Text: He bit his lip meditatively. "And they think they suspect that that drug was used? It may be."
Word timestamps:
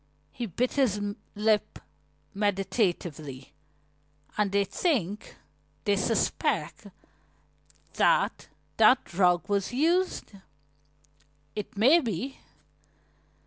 He 0.31 0.47
bit 0.47 0.73
his 0.73 0.99
lip 1.35 1.77
meditatively. 2.33 3.53
"And 4.35 4.51
they 4.51 4.65
think 4.65 5.35
they 5.83 5.95
suspect 5.95 6.87
that 7.93 8.47
that 8.77 9.05
drug 9.05 9.47
was 9.47 9.71
used? 9.71 10.31
It 11.55 11.77
may 11.77 11.99
be." 11.99 12.39